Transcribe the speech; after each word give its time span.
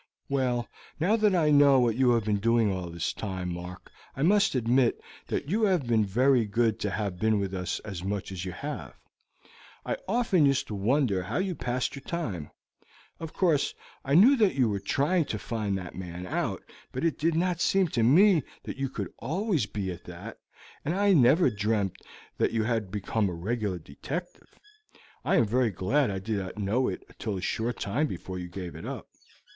"Well, 0.29 0.67
now 0.99 1.15
that 1.15 1.35
I 1.35 1.51
know 1.51 1.79
what 1.79 1.95
you 1.95 2.09
have 2.13 2.25
been 2.25 2.39
doing 2.39 2.71
all 2.73 2.89
this 2.89 3.13
time, 3.13 3.53
Mark, 3.53 3.91
I 4.15 4.23
must 4.23 4.55
admit 4.55 4.99
that 5.27 5.47
you 5.47 5.65
have 5.65 5.85
been 5.85 6.03
very 6.05 6.45
good 6.45 6.79
to 6.79 6.89
have 6.89 7.19
been 7.19 7.37
with 7.39 7.53
us 7.53 7.77
as 7.81 8.03
much 8.03 8.31
as 8.31 8.43
you 8.43 8.51
have. 8.51 8.95
I 9.85 9.97
often 10.07 10.47
used 10.47 10.65
to 10.69 10.73
wonder 10.73 11.21
how 11.21 11.37
you 11.37 11.53
passed 11.53 11.95
your 11.95 12.01
time. 12.01 12.49
Of 13.19 13.33
course 13.33 13.75
I 14.03 14.15
knew 14.15 14.35
that 14.37 14.55
you 14.55 14.69
were 14.69 14.79
trying 14.79 15.25
to 15.25 15.37
find 15.37 15.77
that 15.77 15.93
man 15.93 16.25
out, 16.25 16.63
but 16.91 17.05
it 17.05 17.19
did 17.19 17.35
not 17.35 17.61
seem 17.61 17.87
to 17.89 18.01
me 18.01 18.41
that 18.63 18.77
you 18.77 18.89
could 18.89 19.09
be 19.09 19.13
always 19.19 19.67
at 19.87 20.05
that, 20.05 20.39
and 20.83 20.95
I 20.95 21.13
never 21.13 21.51
dreamt 21.51 21.97
that 22.39 22.51
you 22.51 22.63
had 22.63 22.89
become 22.89 23.29
a 23.29 23.33
regular 23.33 23.77
detective. 23.77 24.49
I 25.23 25.35
am 25.35 25.45
very 25.45 25.69
glad 25.69 26.09
I 26.09 26.17
did 26.17 26.37
not 26.39 26.57
know 26.57 26.87
it 26.87 27.03
till 27.19 27.37
a 27.37 27.41
short 27.41 27.79
time 27.79 28.07
before 28.07 28.39
you 28.39 28.49
gave 28.49 28.73
it 28.73 28.87
up. 28.87 29.07